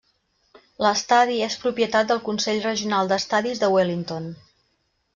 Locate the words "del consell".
2.13-2.65